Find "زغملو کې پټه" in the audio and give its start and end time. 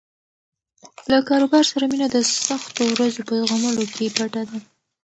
3.41-4.41